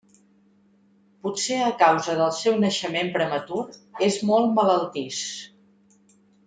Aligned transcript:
Potser 1.25 1.59
a 1.65 1.67
causa 1.83 2.15
del 2.21 2.33
seu 2.39 2.57
naixement 2.65 3.13
prematur 3.19 3.61
és 4.11 4.21
molt 4.31 4.53
malaltís. 4.59 5.25